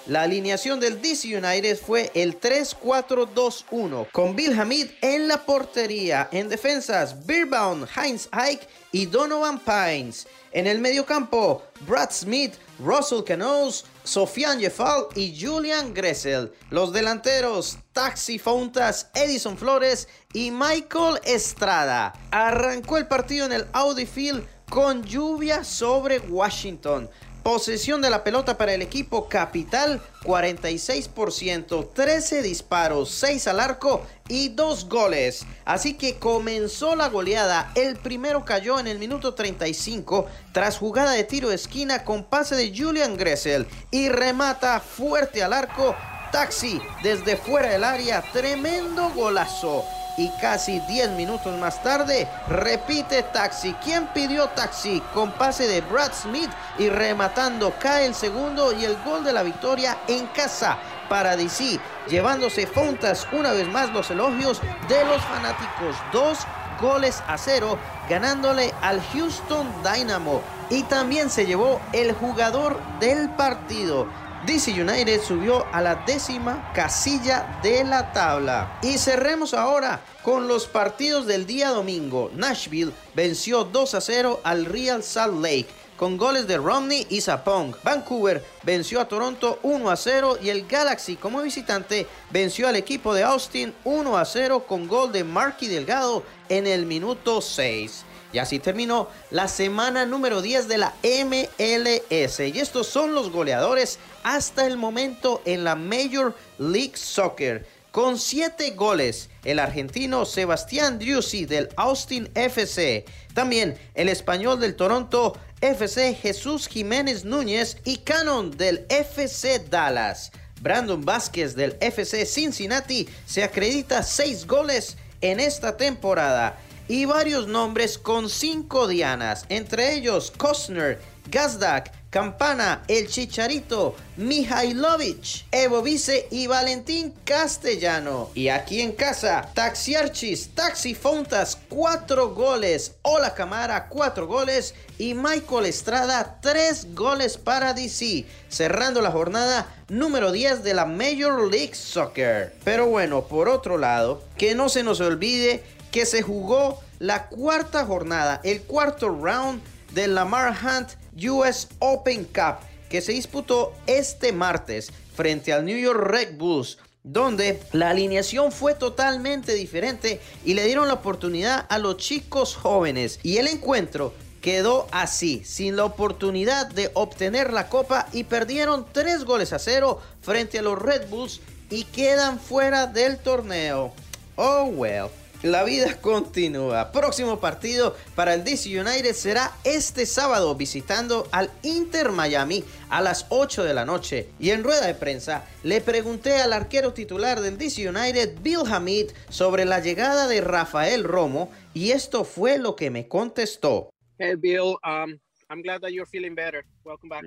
la 0.06 0.22
alineación 0.22 0.80
del 0.80 1.00
DC 1.00 1.36
United 1.36 1.78
fue 1.78 2.10
el 2.14 2.38
3-4-2-1 2.38 4.10
con 4.12 4.36
Bill 4.36 4.58
Hamid 4.58 4.88
en 5.00 5.28
la 5.28 5.46
portería, 5.46 6.28
en 6.30 6.48
defensas 6.48 7.24
Beerbaum, 7.26 7.86
Heinz 7.96 8.28
Ike 8.30 8.66
y 8.92 9.06
Donovan 9.06 9.58
Pines. 9.60 10.26
En 10.52 10.66
el 10.66 10.78
mediocampo, 10.78 11.62
Brad 11.86 12.10
Smith, 12.12 12.54
Russell 12.78 13.24
Canoes, 13.24 13.86
Sofian 14.04 14.60
Jeffal 14.60 15.06
y 15.16 15.36
Julian 15.40 15.94
Gressel. 15.94 16.52
Los 16.70 16.92
delanteros, 16.92 17.78
Taxi 17.92 18.38
Fontas, 18.38 19.10
Edison 19.14 19.56
Flores 19.56 20.06
y 20.32 20.50
Michael 20.50 21.18
Estrada. 21.24 22.12
Arrancó 22.30 22.98
el 22.98 23.08
partido 23.08 23.46
en 23.46 23.52
el 23.52 23.66
Audi 23.72 24.06
Field 24.06 24.46
con 24.68 25.02
lluvia 25.02 25.64
sobre 25.64 26.18
Washington. 26.18 27.08
Posesión 27.44 28.00
de 28.00 28.08
la 28.08 28.24
pelota 28.24 28.56
para 28.56 28.72
el 28.72 28.80
equipo 28.80 29.28
capital 29.28 30.00
46%, 30.22 31.92
13 31.92 32.40
disparos, 32.40 33.10
6 33.10 33.48
al 33.48 33.60
arco 33.60 34.00
y 34.28 34.48
2 34.48 34.88
goles. 34.88 35.44
Así 35.66 35.92
que 35.92 36.18
comenzó 36.18 36.96
la 36.96 37.10
goleada. 37.10 37.70
El 37.74 37.96
primero 37.96 38.46
cayó 38.46 38.80
en 38.80 38.86
el 38.86 38.98
minuto 38.98 39.34
35 39.34 40.26
tras 40.52 40.78
jugada 40.78 41.12
de 41.12 41.24
tiro 41.24 41.50
de 41.50 41.56
esquina 41.56 42.02
con 42.04 42.24
pase 42.24 42.56
de 42.56 42.72
Julian 42.74 43.18
Gressel 43.18 43.66
y 43.90 44.08
remata 44.08 44.80
fuerte 44.80 45.42
al 45.42 45.52
arco. 45.52 45.94
Taxi 46.32 46.80
desde 47.02 47.36
fuera 47.36 47.68
del 47.68 47.84
área, 47.84 48.22
tremendo 48.32 49.10
golazo 49.10 49.84
y 50.16 50.28
casi 50.28 50.80
10 50.80 51.10
minutos 51.10 51.56
más 51.58 51.82
tarde 51.82 52.28
repite 52.48 53.22
Taxi. 53.22 53.74
¿Quién 53.82 54.06
pidió 54.08 54.48
Taxi? 54.48 55.02
Con 55.12 55.32
pase 55.32 55.66
de 55.66 55.80
Brad 55.80 56.12
Smith 56.12 56.50
y 56.78 56.88
rematando 56.88 57.72
cae 57.78 58.06
el 58.06 58.14
segundo 58.14 58.72
y 58.72 58.84
el 58.84 58.96
gol 59.04 59.24
de 59.24 59.32
la 59.32 59.42
victoria 59.42 59.98
en 60.08 60.26
casa 60.28 60.78
para 61.08 61.36
DC, 61.36 61.78
llevándose 62.08 62.66
Fontas 62.66 63.26
una 63.32 63.52
vez 63.52 63.68
más 63.68 63.90
los 63.90 64.10
elogios 64.10 64.60
de 64.88 65.04
los 65.04 65.22
fanáticos. 65.22 65.96
Dos 66.12 66.38
goles 66.80 67.22
a 67.26 67.38
cero, 67.38 67.78
ganándole 68.08 68.72
al 68.82 69.00
Houston 69.12 69.66
Dynamo. 69.82 70.42
Y 70.70 70.82
también 70.84 71.30
se 71.30 71.46
llevó 71.46 71.80
el 71.92 72.12
jugador 72.14 72.80
del 72.98 73.28
partido. 73.30 74.06
DC 74.46 74.72
United 74.72 75.22
subió 75.22 75.64
a 75.72 75.80
la 75.80 75.94
décima 76.06 76.70
casilla 76.74 77.58
de 77.62 77.82
la 77.82 78.12
tabla. 78.12 78.78
Y 78.82 78.98
cerremos 78.98 79.54
ahora 79.54 80.02
con 80.22 80.48
los 80.48 80.66
partidos 80.66 81.26
del 81.26 81.46
día 81.46 81.70
domingo. 81.70 82.30
Nashville 82.34 82.92
venció 83.14 83.64
2 83.64 83.94
a 83.94 84.00
0 84.02 84.40
al 84.44 84.66
Real 84.66 85.02
Salt 85.02 85.40
Lake 85.40 85.68
con 85.96 86.18
goles 86.18 86.46
de 86.46 86.58
Romney 86.58 87.06
y 87.08 87.22
Sapong. 87.22 87.74
Vancouver 87.82 88.44
venció 88.62 89.00
a 89.00 89.08
Toronto 89.08 89.60
1 89.62 89.90
a 89.90 89.96
0 89.96 90.38
y 90.42 90.50
el 90.50 90.66
Galaxy 90.66 91.16
como 91.16 91.40
visitante 91.40 92.06
venció 92.30 92.68
al 92.68 92.76
equipo 92.76 93.14
de 93.14 93.22
Austin 93.22 93.72
1 93.84 94.18
a 94.18 94.24
0 94.26 94.66
con 94.66 94.88
gol 94.88 95.10
de 95.10 95.24
Marky 95.24 95.68
Delgado 95.68 96.22
en 96.50 96.66
el 96.66 96.84
minuto 96.84 97.40
6. 97.40 98.04
Y 98.34 98.40
así 98.40 98.58
terminó 98.58 99.08
la 99.30 99.46
semana 99.46 100.06
número 100.06 100.42
10 100.42 100.66
de 100.66 100.78
la 100.78 100.92
MLS. 101.04 102.40
Y 102.40 102.58
estos 102.58 102.88
son 102.88 103.14
los 103.14 103.30
goleadores 103.30 104.00
hasta 104.24 104.66
el 104.66 104.76
momento 104.76 105.40
en 105.44 105.62
la 105.62 105.76
Major 105.76 106.34
League 106.58 106.96
Soccer. 106.96 107.64
Con 107.92 108.18
7 108.18 108.72
goles, 108.72 109.30
el 109.44 109.60
argentino 109.60 110.24
Sebastián 110.24 110.98
Driussi 110.98 111.44
del 111.46 111.68
Austin 111.76 112.28
FC. 112.34 113.04
También 113.34 113.78
el 113.94 114.08
español 114.08 114.58
del 114.58 114.74
Toronto 114.74 115.38
FC 115.60 116.14
Jesús 116.14 116.66
Jiménez 116.66 117.24
Núñez 117.24 117.76
y 117.84 117.98
Canon 117.98 118.50
del 118.50 118.84
FC 118.88 119.60
Dallas. 119.70 120.32
Brandon 120.60 121.04
Vázquez 121.04 121.54
del 121.54 121.76
FC 121.80 122.26
Cincinnati 122.26 123.08
se 123.26 123.44
acredita 123.44 124.02
6 124.02 124.48
goles 124.48 124.96
en 125.20 125.38
esta 125.38 125.76
temporada 125.76 126.58
y 126.88 127.04
varios 127.04 127.46
nombres 127.46 127.98
con 127.98 128.28
cinco 128.28 128.86
dianas, 128.86 129.46
entre 129.48 129.94
ellos 129.94 130.32
Kostner, 130.36 131.00
Gazdak, 131.30 131.90
Campana, 132.14 132.84
El 132.86 133.08
Chicharito, 133.08 133.96
Mihailovic, 134.18 135.46
Evo 135.50 135.82
Vice 135.82 136.28
y 136.30 136.46
Valentín 136.46 137.12
Castellano. 137.24 138.30
Y 138.34 138.50
aquí 138.50 138.80
en 138.82 138.92
casa, 138.92 139.50
Taxiarchis, 139.52 140.50
Taxi 140.54 140.94
Fontas, 140.94 141.58
cuatro 141.68 142.32
goles, 142.32 142.92
Hola 143.02 143.34
Camara, 143.34 143.88
cuatro 143.88 144.28
goles 144.28 144.76
y 144.96 145.14
Michael 145.14 145.66
Estrada, 145.66 146.38
tres 146.40 146.94
goles 146.94 147.36
para 147.36 147.74
DC, 147.74 148.26
cerrando 148.48 149.00
la 149.00 149.10
jornada 149.10 149.66
número 149.88 150.30
10 150.30 150.62
de 150.62 150.74
la 150.74 150.84
Major 150.84 151.50
League 151.50 151.74
Soccer. 151.74 152.54
Pero 152.62 152.86
bueno, 152.86 153.24
por 153.24 153.48
otro 153.48 153.76
lado, 153.76 154.22
que 154.38 154.54
no 154.54 154.68
se 154.68 154.84
nos 154.84 155.00
olvide 155.00 155.64
que 155.94 156.06
se 156.06 156.22
jugó 156.22 156.80
la 156.98 157.28
cuarta 157.28 157.86
jornada, 157.86 158.40
el 158.42 158.62
cuarto 158.62 159.10
round 159.10 159.62
del 159.92 160.16
Lamar 160.16 160.52
Hunt 160.60 160.88
US 161.30 161.68
Open 161.78 162.24
Cup, 162.24 162.56
que 162.88 163.00
se 163.00 163.12
disputó 163.12 163.72
este 163.86 164.32
martes 164.32 164.90
frente 165.14 165.52
al 165.52 165.64
New 165.64 165.78
York 165.78 166.00
Red 166.00 166.36
Bulls, 166.36 166.78
donde 167.04 167.62
la 167.70 167.90
alineación 167.90 168.50
fue 168.50 168.74
totalmente 168.74 169.54
diferente 169.54 170.20
y 170.44 170.54
le 170.54 170.66
dieron 170.66 170.88
la 170.88 170.94
oportunidad 170.94 171.64
a 171.68 171.78
los 171.78 171.98
chicos 171.98 172.56
jóvenes. 172.56 173.20
Y 173.22 173.36
el 173.36 173.46
encuentro 173.46 174.14
quedó 174.40 174.88
así, 174.90 175.44
sin 175.44 175.76
la 175.76 175.84
oportunidad 175.84 176.66
de 176.66 176.90
obtener 176.94 177.52
la 177.52 177.68
copa 177.68 178.08
y 178.10 178.24
perdieron 178.24 178.84
tres 178.90 179.24
goles 179.24 179.52
a 179.52 179.60
cero 179.60 180.00
frente 180.22 180.58
a 180.58 180.62
los 180.62 180.76
Red 180.76 181.08
Bulls 181.08 181.40
y 181.70 181.84
quedan 181.84 182.40
fuera 182.40 182.88
del 182.88 183.16
torneo. 183.18 183.92
Oh 184.34 184.64
well. 184.64 185.08
La 185.44 185.62
vida 185.62 186.00
continúa. 186.00 186.90
Próximo 186.90 187.38
partido 187.38 187.94
para 188.14 188.32
el 188.32 188.44
DC 188.44 188.80
United 188.80 189.12
será 189.12 189.52
este 189.62 190.06
sábado 190.06 190.54
visitando 190.54 191.28
al 191.32 191.50
Inter 191.62 192.12
Miami 192.12 192.64
a 192.88 193.02
las 193.02 193.26
8 193.28 193.62
de 193.62 193.74
la 193.74 193.84
noche. 193.84 194.30
Y 194.40 194.52
en 194.52 194.64
rueda 194.64 194.86
de 194.86 194.94
prensa 194.94 195.46
le 195.62 195.82
pregunté 195.82 196.40
al 196.40 196.54
arquero 196.54 196.94
titular 196.94 197.42
del 197.42 197.58
DC 197.58 197.86
United, 197.86 198.38
Bill 198.40 198.62
Hamid, 198.66 199.10
sobre 199.28 199.66
la 199.66 199.80
llegada 199.80 200.28
de 200.28 200.40
Rafael 200.40 201.04
Romo 201.04 201.52
y 201.74 201.90
esto 201.90 202.24
fue 202.24 202.56
lo 202.56 202.74
que 202.74 202.88
me 202.88 203.06
contestó. 203.06 203.90
Hey 204.16 204.36
Bill, 204.36 204.78
um, 204.82 205.20
I'm 205.50 205.60
glad 205.60 205.82
that 205.82 205.90
you're 205.90 206.08
feeling 206.08 206.34
better. 206.34 206.64
Welcome 206.86 207.10
back. 207.10 207.24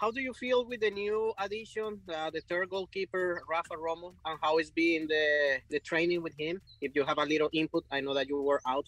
How 0.00 0.12
do 0.12 0.20
you 0.20 0.32
feel 0.32 0.64
with 0.64 0.80
the 0.80 0.92
new 0.92 1.32
addition, 1.38 2.00
uh, 2.08 2.30
the 2.30 2.40
third 2.48 2.70
goalkeeper, 2.70 3.42
Rafa 3.50 3.74
Romo, 3.74 4.14
and 4.24 4.38
how 4.40 4.58
is 4.58 4.70
being 4.70 5.08
the, 5.08 5.58
the 5.70 5.80
training 5.80 6.22
with 6.22 6.34
him? 6.38 6.60
If 6.80 6.94
you 6.94 7.04
have 7.04 7.18
a 7.18 7.24
little 7.24 7.48
input, 7.52 7.84
I 7.90 8.00
know 8.00 8.14
that 8.14 8.28
you 8.28 8.40
were 8.40 8.60
out 8.64 8.86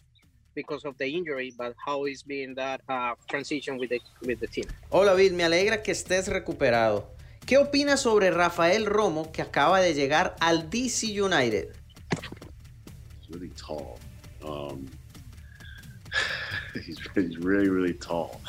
because 0.55 0.85
of 0.85 0.97
the 0.99 1.09
injury, 1.09 1.53
but 1.59 1.75
how 1.85 2.05
is 2.05 2.23
being 2.23 2.55
that 2.55 2.83
uh, 2.89 3.15
transition 3.29 3.77
with 3.77 3.91
the, 3.91 4.01
with 4.23 4.39
the 4.39 4.47
team? 4.47 4.67
Hola, 4.91 5.17
Bill, 5.17 5.33
me 5.33 5.43
alegra 5.43 5.83
que 5.83 5.93
estés 5.93 6.29
recuperado. 6.29 7.09
¿Qué 7.45 7.59
opinas 7.59 8.03
sobre 8.03 8.31
Rafael 8.31 8.87
Romo 8.87 9.33
que 9.33 9.43
acaba 9.43 9.81
de 9.81 9.95
llegar 9.95 10.37
al 10.39 10.71
DC 10.71 11.09
United? 11.09 11.75
He's 13.21 13.31
really 13.31 13.51
tall. 13.57 13.99
Um, 14.45 14.87
he's, 16.75 17.01
he's 17.17 17.37
really, 17.39 17.69
really 17.69 17.95
tall. 17.95 18.41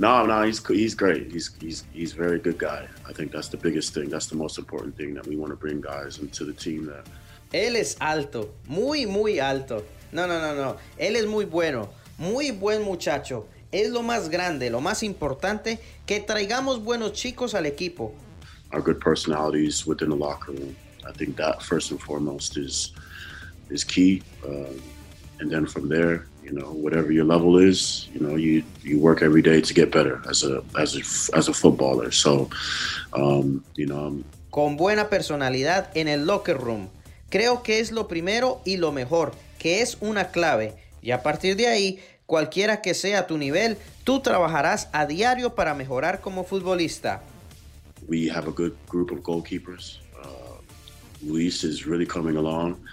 No, 0.00 0.24
no, 0.24 0.44
he's 0.44 0.66
he's 0.66 0.94
great. 0.94 1.30
He's 1.30 1.50
he's 1.60 1.84
he's 1.92 2.14
very 2.14 2.38
good 2.38 2.56
guy. 2.56 2.88
I 3.06 3.12
think 3.12 3.32
that's 3.32 3.48
the 3.48 3.58
biggest 3.58 3.92
thing. 3.92 4.08
That's 4.08 4.28
the 4.28 4.34
most 4.34 4.56
important 4.56 4.96
thing 4.96 5.12
that 5.12 5.26
we 5.26 5.36
want 5.36 5.52
to 5.52 5.56
bring 5.56 5.82
guys 5.82 6.20
into 6.20 6.46
the 6.46 6.54
team 6.54 6.86
that. 6.86 7.04
Él 7.52 7.76
es 7.76 7.96
alto, 8.00 8.54
muy 8.66 9.04
muy 9.04 9.40
alto. 9.40 9.84
No, 10.10 10.26
no, 10.26 10.40
no, 10.40 10.54
no. 10.54 10.78
Él 10.98 11.16
es 11.16 11.26
muy 11.26 11.44
bueno, 11.44 11.90
muy 12.16 12.50
buen 12.50 12.82
muchacho. 12.82 13.46
Es 13.70 13.90
lo 13.90 14.02
más 14.02 14.30
grande, 14.30 14.70
lo 14.70 14.80
más 14.80 15.02
importante 15.02 15.78
que 16.06 16.20
traigamos 16.20 16.82
buenos 16.82 17.12
chicos 17.12 17.54
al 17.54 17.66
equipo. 17.66 18.14
Our 18.72 18.80
good 18.80 19.00
personalities 19.00 19.86
within 19.86 20.08
the 20.08 20.16
locker 20.16 20.52
room. 20.52 20.74
I 21.06 21.12
think 21.12 21.36
that 21.36 21.62
first 21.62 21.90
and 21.90 22.00
foremost 22.00 22.56
is 22.56 22.94
is 23.68 23.84
key. 23.84 24.22
Um, 24.48 24.80
and 25.40 25.50
then 25.50 25.66
from 25.66 25.90
there, 25.90 26.24
you 26.50 26.58
know, 26.58 26.72
whatever 26.72 27.12
your 27.12 27.24
level 27.24 27.58
is, 27.58 28.08
you 28.12 28.20
know, 28.20 28.36
you 28.36 28.62
you 28.82 28.98
work 28.98 29.22
every 29.22 29.42
day 29.42 29.60
to 29.60 29.74
get 29.74 29.92
better 29.92 30.20
as 30.28 30.42
a 30.42 30.62
as 30.76 30.96
a 30.96 31.36
as 31.36 31.48
a 31.48 31.52
footballer. 31.52 32.10
So, 32.10 32.50
um, 33.12 33.62
you 33.76 33.86
know, 33.86 34.22
Con 34.50 34.76
buena 34.76 35.08
personalidad 35.08 35.90
en 35.94 36.08
el 36.08 36.26
locker 36.26 36.58
room. 36.58 36.88
Creo 37.30 37.62
que 37.62 37.78
es 37.78 37.92
lo 37.92 38.08
primero 38.08 38.60
y 38.64 38.78
lo 38.78 38.90
mejor, 38.90 39.32
que 39.58 39.82
es 39.82 39.96
una 40.00 40.32
clave. 40.32 40.74
Y 41.00 41.12
a 41.12 41.22
partir 41.22 41.54
de 41.54 41.68
ahí, 41.68 42.00
cualquiera 42.26 42.82
que 42.82 42.94
sea 42.94 43.28
tu 43.28 43.38
nivel, 43.38 43.76
tú 44.02 44.18
trabajarás 44.20 44.88
a 44.92 45.06
diario 45.06 45.54
para 45.54 45.74
mejorar 45.74 46.20
como 46.20 46.42
futbolista. 46.42 47.22
we 48.10 48.26
have 48.28 48.48
a 48.48 48.52
good 48.52 48.76
group 48.88 49.12
of 49.12 49.22
goalkeepers. 49.22 49.98
Uh, 50.20 50.58
Luis 51.22 51.62
is 51.62 51.86
really 51.86 52.04
coming 52.04 52.36
along. 52.36 52.84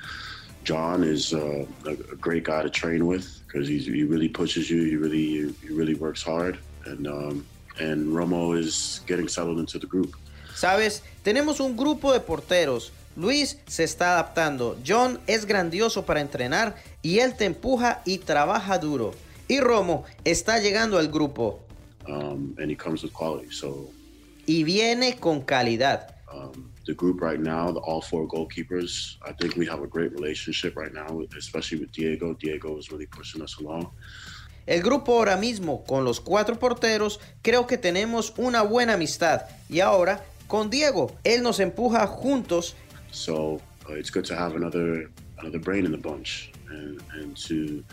John 0.63 1.03
is 1.03 1.33
uh, 1.33 1.65
a 1.85 1.95
great 1.95 2.43
guy 2.43 2.61
to 2.61 2.69
train 2.69 3.07
with 3.07 3.36
because 3.47 3.67
he 3.67 4.03
really 4.03 4.29
pushes 4.29 4.69
you. 4.69 4.83
He 4.83 4.95
really 4.95 5.53
he 5.61 5.73
really 5.73 5.95
works 5.95 6.21
hard, 6.21 6.59
and 6.85 7.07
um, 7.07 7.45
and 7.79 8.13
Romo 8.13 8.57
is 8.57 9.01
getting 9.07 9.27
settled 9.27 9.59
into 9.59 9.79
the 9.79 9.87
group. 9.87 10.15
Sabes, 10.55 11.03
tenemos 11.23 11.59
un 11.59 11.75
grupo 11.75 12.13
de 12.13 12.19
porteros. 12.19 12.91
Luis 13.15 13.57
se 13.67 13.83
está 13.83 14.13
adaptando. 14.13 14.77
John 14.85 15.19
es 15.25 15.45
grandioso 15.45 16.05
para 16.05 16.21
entrenar 16.21 16.75
y 17.01 17.19
él 17.19 17.35
te 17.35 17.45
empuja 17.45 18.01
y 18.05 18.19
trabaja 18.19 18.77
duro. 18.77 19.13
Y 19.47 19.59
Romo 19.59 20.05
está 20.23 20.59
llegando 20.59 20.99
al 20.99 21.07
grupo 21.07 21.67
Um, 22.07 22.55
and 22.57 22.71
he 22.71 22.75
comes 22.75 23.03
with 23.03 23.11
quality. 23.11 23.51
So 23.51 23.91
y 24.45 24.63
viene 24.63 25.17
con 25.17 25.41
calidad. 25.41 26.15
Um, 26.37 26.71
the 26.85 26.93
group 26.93 27.21
right 27.21 27.39
now, 27.39 27.71
the 27.71 27.79
all 27.79 28.01
four 28.01 28.27
goalkeepers, 28.27 29.17
I 29.25 29.31
think 29.33 29.55
we 29.55 29.65
have 29.65 29.81
a 29.81 29.87
great 29.87 30.11
relationship 30.11 30.75
right 30.75 30.93
now, 30.93 31.21
especially 31.37 31.79
with 31.79 31.91
Diego. 31.91 32.33
Diego 32.33 32.77
is 32.77 32.91
really 32.91 33.07
pushing 33.07 33.41
us 33.41 33.57
along. 33.57 33.91
El 34.67 34.81
grupo 34.81 35.13
ahora 35.17 35.37
mismo 35.37 35.85
con 35.87 36.03
los 36.03 36.19
cuatro 36.19 36.59
porteros 36.59 37.19
creo 37.41 37.65
que 37.67 37.77
tenemos 37.77 38.33
una 38.37 38.63
buena 38.63 38.93
amistad. 38.93 39.43
Y 39.69 39.79
ahora 39.79 40.23
con 40.47 40.69
Diego, 40.69 41.15
él 41.23 41.41
nos 41.41 41.59
empuja 41.59 42.05
juntos 42.07 42.75
So 43.11 43.61
uh, 43.89 43.93
it's 43.93 44.09
good 44.09 44.25
to 44.25 44.35
have 44.35 44.55
another 44.55 45.09
another 45.39 45.59
brain 45.59 45.85
in 45.85 45.91
the 45.91 45.97
bunch 45.97 46.51
and, 46.69 47.01
and 47.13 47.37
to 47.37 47.83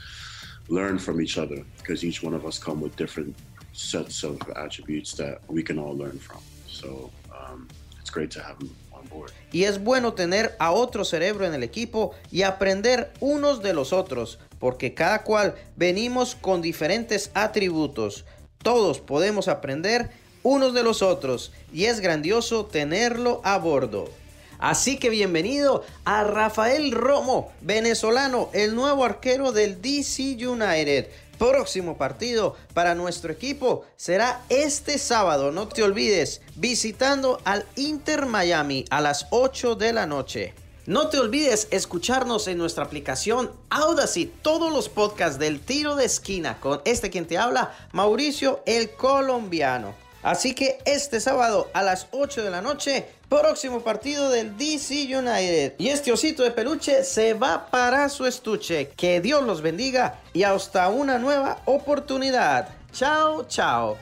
learn 0.69 0.99
from 0.99 1.21
each 1.21 1.39
other 1.39 1.63
because 1.79 2.05
each 2.05 2.23
one 2.23 2.35
of 2.35 2.45
us 2.45 2.59
come 2.59 2.81
with 2.81 2.97
different 2.97 3.37
sets 3.73 4.23
of 4.25 4.41
attributes 4.57 5.13
that 5.13 5.41
we 5.49 5.63
can 5.63 5.79
all 5.79 5.97
learn 5.97 6.19
from. 6.19 6.41
So 6.67 7.11
um, 7.33 7.69
great 8.15 8.31
to 8.31 8.41
have 8.41 8.59
them 8.59 8.71
on 8.93 9.07
board. 9.09 9.33
y 9.53 9.65
es 9.65 9.83
bueno 9.83 10.15
tener 10.15 10.55
a 10.59 10.73
otro 10.73 11.05
cerebro 11.05 11.47
en 11.47 11.55
el 11.55 11.63
equipo 11.63 12.13
y 12.31 12.43
aprender 12.43 13.13
unos 13.21 13.63
de 13.63 13.73
los 13.73 13.93
otros, 13.93 14.39
porque 14.59 14.95
cada 14.95 15.23
cual 15.23 15.55
venimos 15.77 16.35
con 16.35 16.63
diferentes 16.63 17.31
atributos. 17.35 18.25
Todos 18.63 18.99
podemos 19.01 19.49
aprender 19.49 20.11
unos 20.43 20.75
de 20.75 20.83
los 20.83 21.03
otros 21.03 21.53
y 21.73 21.85
es 21.85 22.01
grandioso 22.01 22.67
tenerlo 22.67 23.41
a 23.45 23.59
bordo. 23.59 24.11
Así 24.59 24.99
que 24.99 25.11
bienvenido 25.11 25.85
a 26.05 26.25
Rafael 26.25 26.93
Romo, 26.93 27.53
venezolano, 27.61 28.51
el 28.53 28.75
nuevo 28.75 29.05
arquero 29.05 29.53
del 29.53 29.83
DC 29.83 30.37
United. 30.47 31.09
Próximo 31.39 31.97
partido 31.97 32.57
para 32.73 32.95
nuestro 32.95 33.33
equipo 33.33 33.85
será 33.97 34.43
este 34.49 34.99
sábado, 34.99 35.51
no 35.51 35.69
te 35.69 35.83
olvides, 35.83 36.43
visitando 36.55 37.41
al 37.45 37.67
Inter 37.77 38.27
Miami 38.27 38.85
a 38.91 39.01
las 39.01 39.27
8 39.31 39.75
de 39.75 39.93
la 39.93 40.07
noche. 40.07 40.55
No 40.87 41.09
te 41.09 41.19
olvides 41.19 41.69
escucharnos 41.71 42.47
en 42.47 42.59
nuestra 42.59 42.85
aplicación 42.85 43.51
Audacy, 43.71 44.27
todos 44.43 44.71
los 44.71 44.91
podcasts 44.91 45.39
del 45.39 45.61
tiro 45.61 45.97
de 45.97 46.05
esquina 46.05 46.61
con 46.61 46.83
este 46.85 47.09
quien 47.09 47.27
te 47.27 47.39
habla, 47.39 47.75
Mauricio 47.93 48.63
el 48.67 48.91
colombiano. 48.91 50.04
Así 50.25 50.55
que 50.55 50.79
este 50.87 51.21
sábado 51.21 51.71
a 51.75 51.83
las 51.83 52.09
8 52.11 52.43
de 52.43 52.51
la 52.51 52.63
noche, 52.63 53.07
próximo 53.29 53.81
partido 53.81 54.31
del 54.31 54.57
DC 54.57 55.17
United. 55.17 55.75
Y 55.79 55.89
este 55.89 56.13
osito 56.13 56.43
de 56.43 56.51
peluche 56.51 57.05
se 57.05 57.35
va 57.35 57.67
para 57.71 58.09
su 58.09 58.25
estuche. 58.25 58.89
Que 58.97 59.21
Dios 59.21 59.45
los 59.45 59.61
bendiga 59.61 60.21
y 60.33 60.45
hasta 60.45 60.89
una 60.89 61.19
nueva 61.19 61.61
oportunidad. 61.67 62.71
Chao, 62.91 63.45
chao. 63.49 63.99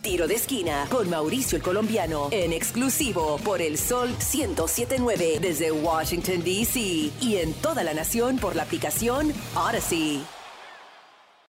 Tiro 0.00 0.26
de 0.26 0.36
esquina 0.36 0.86
con 0.88 1.10
Mauricio 1.10 1.56
el 1.56 1.62
colombiano 1.62 2.28
en 2.30 2.52
exclusivo 2.52 3.38
por 3.44 3.60
el 3.60 3.76
Sol 3.76 4.10
1079 4.10 5.38
desde 5.40 5.72
Washington 5.72 6.44
DC 6.44 6.80
y 7.20 7.36
en 7.42 7.52
toda 7.54 7.82
la 7.82 7.92
nación 7.92 8.38
por 8.38 8.54
la 8.56 8.62
aplicación 8.62 9.34
Odyssey. 9.54 10.35